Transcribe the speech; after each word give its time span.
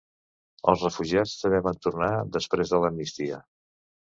Els 0.71 0.85
refugiats 0.85 1.35
també 1.43 1.59
van 1.67 1.79
tornar 1.87 2.09
després 2.39 2.73
de 2.75 2.81
l'amnistia. 2.85 3.43